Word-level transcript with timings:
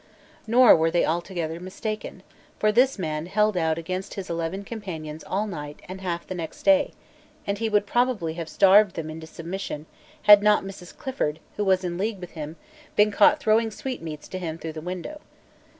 Nor 0.47 0.75
were 0.75 0.89
they 0.89 1.05
altogether 1.05 1.59
mistaken; 1.59 2.23
for 2.57 2.71
this 2.71 2.97
man 2.97 3.27
held 3.27 3.55
out 3.55 3.77
against 3.77 4.15
his 4.15 4.31
eleven 4.31 4.63
companions 4.63 5.23
all 5.23 5.45
night 5.45 5.79
and 5.87 6.01
half 6.01 6.25
the 6.25 6.33
next 6.33 6.63
day; 6.63 6.93
and 7.45 7.59
he 7.59 7.69
would 7.69 7.85
probably 7.85 8.33
have 8.33 8.49
starved 8.49 8.95
them 8.95 9.11
into 9.11 9.27
submission 9.27 9.85
had 10.23 10.41
not 10.41 10.63
Mrs. 10.63 10.97
Clifford, 10.97 11.39
who 11.55 11.63
was 11.63 11.83
in 11.83 11.99
league 11.99 12.19
with 12.19 12.31
him, 12.31 12.55
been 12.95 13.11
caught 13.11 13.39
throwing 13.39 13.69
sweetmeats 13.69 14.27
to 14.29 14.39
him 14.39 14.57
through 14.57 14.73
the 14.73 14.81
window. 14.81 15.21